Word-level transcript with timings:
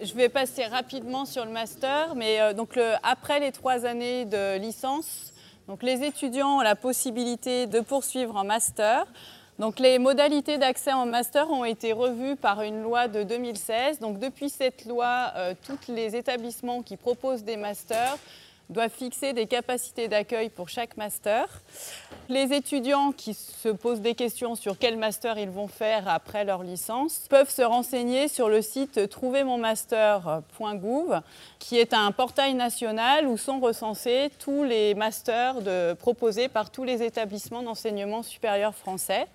Je 0.00 0.14
vais 0.14 0.28
passer 0.28 0.64
rapidement 0.64 1.24
sur 1.24 1.44
le 1.44 1.50
master, 1.50 2.14
mais 2.14 2.40
euh, 2.40 2.52
donc 2.52 2.78
après 3.02 3.40
les 3.40 3.50
trois 3.50 3.86
années 3.86 4.24
de 4.24 4.58
licence, 4.58 5.32
les 5.82 6.04
étudiants 6.04 6.58
ont 6.58 6.60
la 6.60 6.76
possibilité 6.76 7.66
de 7.66 7.80
poursuivre 7.80 8.36
en 8.36 8.44
master. 8.44 9.06
Les 9.78 9.98
modalités 9.98 10.58
d'accès 10.58 10.92
en 10.92 11.06
master 11.06 11.50
ont 11.50 11.64
été 11.64 11.92
revues 11.92 12.36
par 12.36 12.62
une 12.62 12.82
loi 12.82 13.08
de 13.08 13.22
2016. 13.22 14.00
Donc 14.00 14.18
depuis 14.18 14.50
cette 14.50 14.84
loi, 14.84 15.32
euh, 15.36 15.54
tous 15.66 15.90
les 15.90 16.14
établissements 16.14 16.82
qui 16.82 16.96
proposent 16.96 17.42
des 17.42 17.56
masters 17.56 18.16
doivent 18.68 18.90
fixer 18.90 19.32
des 19.32 19.46
capacités 19.46 20.08
d'accueil 20.08 20.50
pour 20.50 20.68
chaque 20.68 20.96
master. 20.96 21.62
Les 22.28 22.52
étudiants 22.52 23.12
qui 23.12 23.34
se 23.34 23.68
posent 23.68 24.00
des 24.00 24.14
questions 24.14 24.56
sur 24.56 24.78
quel 24.78 24.96
master 24.96 25.38
ils 25.38 25.50
vont 25.50 25.68
faire 25.68 26.08
après 26.08 26.44
leur 26.44 26.64
licence 26.64 27.26
peuvent 27.30 27.50
se 27.50 27.62
renseigner 27.62 28.26
sur 28.28 28.48
le 28.48 28.62
site 28.62 29.08
trouvermonmaster.gouv, 29.08 31.20
qui 31.58 31.78
est 31.78 31.94
un 31.94 32.10
portail 32.10 32.54
national 32.54 33.28
où 33.28 33.36
sont 33.36 33.60
recensés 33.60 34.30
tous 34.38 34.64
les 34.64 34.94
masters 34.94 35.56
proposés 35.98 36.48
par 36.48 36.70
tous 36.70 36.84
les 36.84 37.02
établissements 37.02 37.62
d'enseignement 37.62 38.22
supérieur 38.22 38.74
français. 38.74 39.26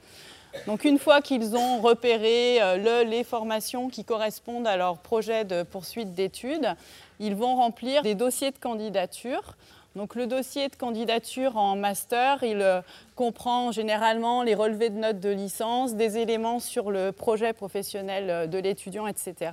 Donc 0.68 0.84
une 0.84 1.00
fois 1.00 1.22
qu'ils 1.22 1.56
ont 1.56 1.80
repéré 1.80 2.62
euh, 2.62 3.04
les 3.04 3.24
formations 3.24 3.90
qui 3.90 4.04
correspondent 4.04 4.68
à 4.68 4.78
leur 4.78 4.98
projet 4.98 5.46
de 5.46 5.64
poursuite 5.64 6.14
d'études, 6.14 6.76
ils 7.22 7.36
vont 7.36 7.56
remplir 7.56 8.02
des 8.02 8.16
dossiers 8.16 8.52
de 8.52 8.58
candidature. 8.58 9.56
Donc 9.96 10.16
le 10.16 10.26
dossier 10.26 10.70
de 10.70 10.76
candidature 10.76 11.58
en 11.58 11.76
master, 11.76 12.40
euh, 12.44 12.82
comprend 13.16 13.72
généralement 13.72 14.42
les 14.42 14.56
relevés 14.56 14.90
de 14.90 14.98
notes 14.98 15.20
de 15.20 15.30
licence, 15.30 15.96
des 15.96 16.18
éléments 16.18 16.60
sur 16.60 16.92
le 16.92 17.12
projet 17.12 17.54
professionnel 17.54 18.30
euh, 18.30 18.48
de 18.48 18.58
l'étudiant, 18.58 19.06
etc. 19.08 19.52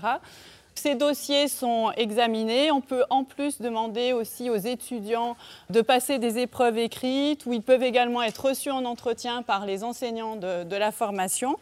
Ces 0.78 0.94
dossiers 0.94 1.48
sont 1.48 1.90
examinés. 1.96 2.70
On 2.70 2.80
peut 2.80 3.02
en 3.10 3.24
plus 3.24 3.60
demander 3.60 4.12
aussi 4.12 4.48
aux 4.48 4.56
étudiants 4.56 5.36
de 5.70 5.80
passer 5.80 6.20
des 6.20 6.38
épreuves 6.38 6.78
écrites 6.78 7.46
où 7.46 7.52
ils 7.52 7.62
peuvent 7.62 7.82
également 7.82 8.22
être 8.22 8.46
reçus 8.46 8.70
en 8.70 8.84
entretien 8.84 9.42
par 9.42 9.66
les 9.66 9.82
enseignants 9.82 10.36
de, 10.36 10.76
la 10.76 10.92
formation. 10.92 11.58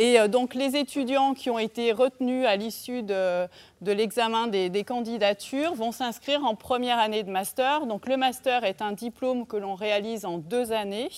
Et 0.00 0.18
euh, 0.18 0.28
donc 0.28 0.54
les 0.54 0.76
étudiants 0.76 1.34
qui 1.34 1.50
ont 1.50 1.58
été 1.58 1.92
retenus 1.92 2.46
à 2.46 2.56
l'issue 2.56 3.02
de, 3.02 3.46
l'examen 3.82 4.46
des, 4.46 4.70
des, 4.70 4.82
candidatures 4.82 5.74
vont 5.74 5.92
s'inscrire 5.92 6.42
en 6.42 6.54
première 6.54 6.98
année 6.98 7.22
de 7.22 7.30
master. 7.30 7.84
Donc 7.84 8.08
le 8.08 8.16
master 8.16 8.64
est 8.64 8.80
un 8.80 8.92
diplôme 8.92 9.46
que 9.46 9.58
l'on 9.58 9.74
réalise 9.74 10.24
en 10.24 10.38
deux 10.38 10.72
années. 10.72 11.10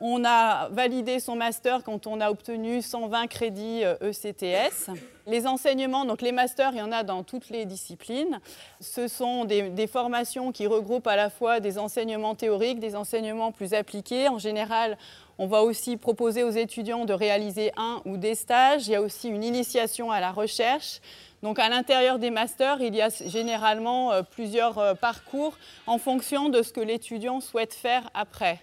On 0.00 0.24
a 0.24 0.68
validé 0.68 1.20
son 1.20 1.36
master 1.36 1.82
quand 1.82 2.06
on 2.06 2.20
a 2.20 2.30
obtenu 2.30 2.82
120 2.82 3.26
crédits 3.28 3.82
ECTS. 4.00 4.90
Euh, 4.90 4.94
e 4.94 5.16
les 5.26 5.46
enseignements, 5.46 6.04
donc 6.04 6.22
les 6.22 6.30
masters, 6.30 6.70
il 6.72 6.78
y 6.78 6.82
en 6.82 6.92
a 6.92 7.02
dans 7.02 7.24
toutes 7.24 7.50
les 7.50 7.64
disciplines. 7.64 8.38
Ce 8.80 9.08
sont 9.08 9.44
des, 9.44 9.86
formations 9.88 10.52
qui 10.52 10.66
regroupent 10.66 11.08
à 11.08 11.16
la 11.16 11.30
fois 11.30 11.58
des 11.58 11.78
enseignements 11.78 12.36
théoriques, 12.36 12.78
des 12.78 12.94
enseignements 12.94 13.50
plus 13.50 13.74
appliqués. 13.74 14.28
En 14.28 14.38
général, 14.38 14.96
on 15.38 15.46
va 15.46 15.62
aussi 15.62 15.96
proposer 15.96 16.44
aux 16.44 16.50
étudiants 16.50 17.04
de 17.06 17.12
réaliser 17.12 17.72
un 17.76 18.00
ou 18.04 18.16
des 18.16 18.36
stages. 18.36 18.86
Il 18.86 18.92
y 18.92 18.94
a 18.94 19.02
aussi 19.02 19.28
une 19.28 19.42
initiation 19.42 20.12
à 20.12 20.20
la 20.20 20.30
recherche. 20.30 21.00
Donc 21.42 21.58
à 21.58 21.68
l'intérieur 21.68 22.18
des 22.18 22.30
masters, 22.30 22.80
il 22.80 22.94
y 22.94 23.02
a 23.02 23.08
généralement 23.08 24.12
euh, 24.12 24.22
plusieurs 24.22 24.78
euh, 24.78 24.94
parcours 24.94 25.58
en 25.86 25.98
fonction 25.98 26.48
de 26.48 26.62
ce 26.62 26.72
que 26.72 26.80
l'étudiant 26.80 27.40
souhaite 27.40 27.74
faire 27.74 28.08
après. 28.14 28.60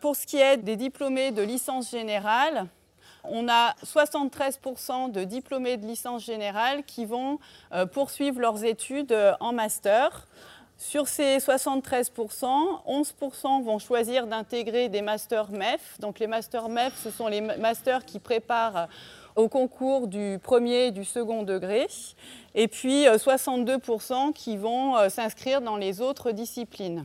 Pour 0.00 0.16
ce 0.16 0.26
qui 0.26 0.38
est 0.38 0.56
des 0.56 0.76
diplômés 0.76 1.30
de 1.30 1.42
licence 1.42 1.90
générale, 1.90 2.68
on 3.24 3.50
a 3.50 3.74
73% 3.84 5.12
de 5.12 5.24
diplômés 5.24 5.76
de 5.76 5.86
licence 5.86 6.24
générale 6.24 6.84
qui 6.84 7.04
vont 7.04 7.38
euh, 7.74 7.84
poursuivre 7.84 8.40
leurs 8.40 8.64
études 8.64 9.12
euh, 9.12 9.34
en 9.40 9.52
master. 9.52 10.26
Sur 10.78 11.06
ces 11.06 11.36
73%, 11.36 12.12
11% 12.88 13.62
vont 13.62 13.78
choisir 13.78 14.26
d'intégrer 14.26 14.88
des 14.88 15.02
masters 15.02 15.50
MEF. 15.50 16.00
Donc 16.00 16.18
les 16.18 16.26
masters 16.26 16.70
MEF, 16.70 16.94
ce 17.04 17.10
sont 17.10 17.26
les 17.26 17.42
masters 17.42 18.06
qui 18.06 18.20
préparent 18.20 18.88
au 19.36 19.48
concours 19.48 20.06
du 20.06 20.38
premier 20.42 20.86
et 20.86 20.90
du 20.92 21.04
second 21.04 21.42
degré. 21.42 21.86
Et 22.54 22.68
puis 22.68 23.04
62% 23.04 24.28
euh, 24.28 24.32
qui 24.32 24.56
vont 24.56 25.10
s'inscrire 25.10 25.60
dans 25.60 25.76
les 25.76 26.00
autres 26.00 26.30
disciplines. 26.30 27.04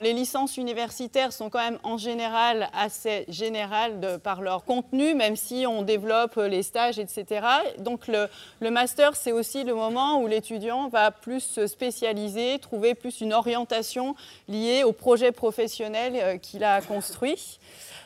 Les 0.00 0.12
licences 0.12 0.56
universitaires 0.56 1.32
sont 1.32 1.50
quand 1.50 1.58
même 1.58 1.78
en 1.82 1.98
général 1.98 2.68
assez 2.72 3.24
générales 3.28 4.18
par 4.22 4.42
leur 4.42 4.64
contenu, 4.64 5.14
même 5.14 5.36
si 5.36 5.66
on 5.66 5.82
développe 5.82 6.36
les 6.36 6.62
stages, 6.62 6.98
etc. 6.98 7.46
Donc 7.78 8.08
le, 8.08 8.70
master, 8.70 9.16
c'est 9.16 9.32
aussi 9.32 9.64
le 9.64 9.74
moment 9.74 10.20
où 10.20 10.26
l'étudiant 10.26 10.88
va 10.88 11.10
plus 11.10 11.40
se 11.40 11.66
spécialiser, 11.66 12.58
trouver 12.58 12.94
plus 12.94 13.20
une 13.20 13.32
orientation 13.32 14.14
liée 14.48 14.84
au 14.84 14.92
projet 14.92 15.32
professionnel 15.32 16.12
euh, 16.16 16.38
qu'il 16.38 16.64
a 16.64 16.80
construit. 16.80 17.58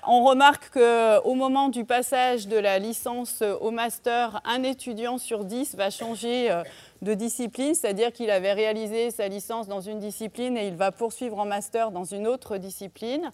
On 0.06 0.22
remarque 0.22 0.70
qu'au 0.74 1.34
moment 1.34 1.70
du 1.70 1.86
passage 1.86 2.46
de 2.46 2.58
la 2.58 2.78
licence 2.78 3.42
au 3.60 3.70
master, 3.70 4.42
un 4.44 4.62
étudiant 4.62 5.16
sur 5.16 5.44
dix 5.44 5.74
va 5.74 5.88
changer 5.88 6.50
euh, 6.50 6.62
de 7.04 7.14
discipline, 7.14 7.74
c'est-à-dire 7.74 8.12
qu'il 8.12 8.30
avait 8.30 8.52
réalisé 8.52 9.10
sa 9.10 9.28
licence 9.28 9.68
dans 9.68 9.80
une 9.80 10.00
discipline 10.00 10.56
et 10.56 10.66
il 10.66 10.74
va 10.74 10.90
poursuivre 10.90 11.38
en 11.38 11.44
master 11.44 11.90
dans 11.92 12.04
une 12.04 12.26
autre 12.26 12.56
discipline. 12.56 13.30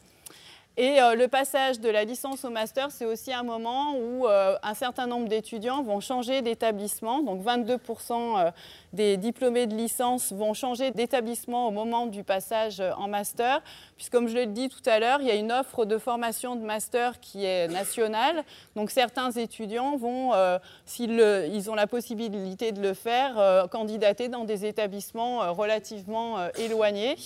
Et 0.76 1.00
euh, 1.00 1.16
le 1.16 1.26
passage 1.26 1.80
de 1.80 1.88
la 1.88 2.04
licence 2.04 2.44
au 2.44 2.50
master, 2.50 2.90
c'est 2.90 3.04
aussi 3.04 3.32
un 3.32 3.42
moment 3.42 3.96
où 3.96 4.26
euh, 4.26 4.56
un 4.62 4.74
certain 4.74 5.08
nombre 5.08 5.28
d'étudiants 5.28 5.82
vont 5.82 5.98
changer 5.98 6.42
d'établissement. 6.42 7.22
Donc 7.22 7.42
22% 7.44 8.12
euh, 8.12 8.50
des 8.92 9.16
diplômés 9.16 9.66
de 9.66 9.74
licence 9.74 10.32
vont 10.32 10.54
changer 10.54 10.92
d'établissement 10.92 11.66
au 11.66 11.70
moment 11.72 12.06
du 12.06 12.22
passage 12.22 12.80
en 12.96 13.08
master. 13.08 13.62
Puisque 13.96 14.12
comme 14.12 14.28
je 14.28 14.34
l'ai 14.34 14.46
dit 14.46 14.68
tout 14.68 14.82
à 14.86 15.00
l'heure, 15.00 15.20
il 15.20 15.26
y 15.26 15.30
a 15.30 15.34
une 15.34 15.50
offre 15.50 15.84
de 15.84 15.98
formation 15.98 16.54
de 16.54 16.64
master 16.64 17.18
qui 17.18 17.44
est 17.44 17.66
nationale. 17.68 18.44
Donc 18.76 18.90
certains 18.90 19.32
étudiants 19.32 19.96
vont, 19.96 20.32
s'ils 20.86 21.20
ils 21.52 21.70
ont 21.70 21.74
la 21.74 21.86
possibilité 21.86 22.72
de 22.72 22.80
le 22.80 22.94
faire, 22.94 23.68
candidater 23.70 24.28
dans 24.28 24.44
des 24.44 24.64
établissements 24.64 25.52
relativement 25.52 26.38
éloignés. 26.56 27.16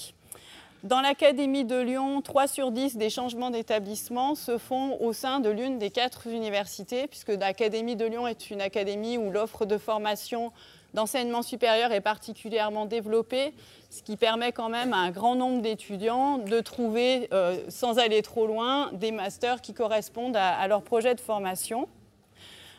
Dans 0.85 1.01
l'Académie 1.01 1.65
de 1.65 1.81
Lyon, 1.81 2.21
3 2.21 2.47
sur 2.47 2.71
10 2.71 2.99
des 2.99 3.09
changements 3.09 3.49
d'établissement 3.49 4.35
se 4.35 4.59
font 4.59 4.99
au 5.01 5.15
sein 5.15 5.41
de 5.41 5.49
l'une 5.49 5.79
des 5.79 5.89
quatre 5.89 6.27
universités, 6.27 7.07
puisque 7.07 7.31
l'Académie 7.31 7.97
de 7.97 8.05
Lyon 8.05 8.27
est 8.27 8.51
une 8.51 8.61
académie 8.61 9.17
où 9.17 9.31
l'offre 9.31 9.65
de 9.65 9.79
formation 9.79 10.53
d'enseignement 10.93 11.41
supérieur 11.41 11.91
est 11.93 12.03
particulièrement 12.03 12.85
développée, 12.85 13.55
ce 13.89 14.03
qui 14.03 14.19
permet 14.19 14.53
quand 14.53 14.69
même 14.69 14.93
à 14.93 14.99
un 14.99 15.11
grand 15.11 15.37
nombre 15.37 15.63
d'étudiants 15.63 16.37
de 16.37 16.61
trouver, 16.61 17.29
euh, 17.33 17.57
sans 17.71 17.99
aller 17.99 18.21
trop 18.21 18.47
loin, 18.47 18.91
des 18.93 19.11
masters 19.11 19.63
qui 19.63 19.73
correspondent 19.73 20.37
à 20.37 20.69
leur 20.69 20.83
projet 20.83 21.15
de 21.15 21.21
formation. 21.21 21.89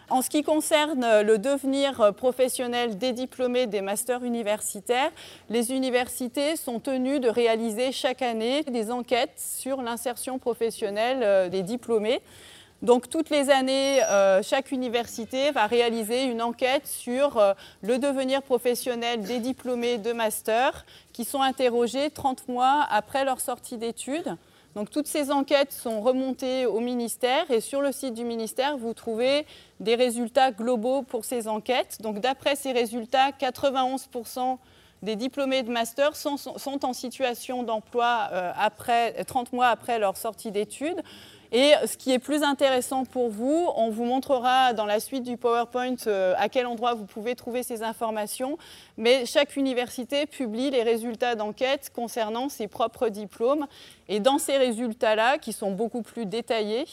En 0.09 0.21
ce 0.21 0.29
qui 0.29 0.43
concerne 0.43 1.21
le 1.21 1.39
devenir 1.39 2.13
professionnel 2.13 2.99
des 2.99 3.11
diplômés 3.11 3.65
des 3.65 3.81
masters 3.81 4.23
universitaires, 4.23 5.11
les 5.49 5.71
universités 5.71 6.55
sont 6.57 6.79
tenues 6.79 7.19
de 7.19 7.27
réaliser 7.27 7.91
chaque 7.91 8.21
année 8.21 8.61
des 8.63 8.91
enquêtes 8.91 9.33
sur 9.37 9.81
l'insertion 9.81 10.37
professionnelle 10.37 11.21
euh, 11.23 11.49
des 11.49 11.63
diplômés. 11.63 12.21
Donc 12.83 13.09
toutes 13.09 13.31
les 13.31 13.49
années, 13.49 14.03
euh, 14.03 14.43
chaque 14.43 14.71
université 14.71 15.49
va 15.49 15.65
réaliser 15.65 16.25
une 16.25 16.43
enquête 16.43 16.85
sur 16.85 17.37
euh, 17.37 17.53
le 17.81 17.97
devenir 17.97 18.43
professionnel 18.43 19.23
des 19.23 19.39
diplômés 19.39 19.97
de 19.97 20.13
master 20.13 20.85
qui 21.13 21.25
sont 21.25 21.41
interrogés 21.41 22.11
30 22.11 22.47
mois 22.47 22.85
après 22.91 23.25
leur 23.25 23.39
sortie 23.39 23.77
d'études. 23.77 24.37
Donc 24.75 24.89
toutes 24.89 25.07
ces 25.07 25.31
enquêtes 25.31 25.71
sont 25.71 26.01
remontées 26.01 26.65
au 26.65 26.81
ministère 26.81 27.49
et 27.49 27.61
sur 27.61 27.81
le 27.81 27.93
site 27.93 28.13
du 28.13 28.25
ministère, 28.25 28.77
vous 28.77 28.93
trouvez 28.93 29.45
des 29.79 29.95
résultats 29.95 30.51
globaux 30.51 31.01
pour 31.01 31.23
ces 31.23 31.47
enquêtes. 31.47 32.01
Donc 32.01 32.19
d'après 32.19 32.57
ces 32.57 32.73
résultats, 32.73 33.29
91% 33.31 34.57
des 35.01 35.15
diplômés 35.15 35.63
de 35.63 35.71
master 35.71 36.15
sont, 36.15 36.37
en 36.83 36.93
situation 36.93 37.63
d'emploi 37.63 38.27
euh, 38.31 38.51
après 38.57 39.23
30 39.23 39.53
mois 39.53 39.67
après 39.67 39.97
leur 39.97 40.17
sortie 40.17 40.51
d'études. 40.51 41.01
Et 41.51 41.73
ce 41.85 41.97
qui 41.97 42.11
est 42.11 42.19
plus 42.19 42.43
intéressant 42.43 43.05
pour 43.05 43.29
vous, 43.29 43.67
on 43.75 43.89
vous 43.89 44.05
montrera 44.05 44.73
dans 44.73 44.85
la 44.85 44.99
suite 44.99 45.23
du 45.23 45.37
PowerPoint 45.37 45.95
euh, 46.07 46.33
à 46.37 46.49
quel 46.49 46.65
endroit 46.65 46.93
vous 46.93 47.05
pouvez 47.05 47.35
trouver 47.35 47.63
ces 47.63 47.83
informations, 47.83 48.57
mais 48.97 49.25
chaque 49.25 49.55
université 49.55 50.25
publie 50.25 50.69
les 50.71 50.83
résultats 50.83 51.35
d'enquête 51.35 51.91
concernant 51.93 52.49
ses 52.49 52.67
propres 52.67 53.09
diplômes. 53.09 53.67
Et 54.09 54.19
dans 54.19 54.37
ces 54.37 54.57
résultats-là, 54.57 55.37
qui 55.37 55.53
sont 55.53 55.71
beaucoup 55.71 56.01
plus 56.01 56.25
détaillés, 56.25 56.85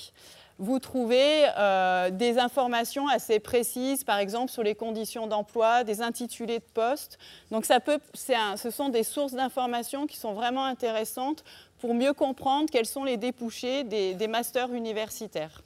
vous 0.58 0.78
trouvez 0.78 1.46
euh, 1.58 2.10
des 2.10 2.38
informations 2.38 3.08
assez 3.08 3.40
précises, 3.40 4.05
par 4.05 4.19
exemple 4.19 4.50
sur 4.50 4.62
les 4.62 4.75
conditions 4.75 5.26
d'emploi, 5.26 5.82
des 5.82 6.02
intitulés 6.02 6.60
de 6.60 6.64
poste. 6.72 7.19
Donc 7.50 7.64
ça 7.64 7.81
peut, 7.81 7.98
ce 8.14 8.70
sont 8.70 8.88
des 8.88 9.02
sources 9.02 9.32
d'informations 9.32 10.06
qui 10.06 10.16
sont 10.16 10.34
vraiment 10.34 10.64
intéressantes 10.64 11.43
pour 11.82 11.94
mieux 11.94 12.12
comprendre 12.12 12.70
quels 12.70 12.87
sont 12.87 13.02
les 13.02 13.17
débouchés 13.17 13.82
des, 13.82 14.14
des 14.14 14.29
masters 14.29 14.73
universitaires. 14.73 15.64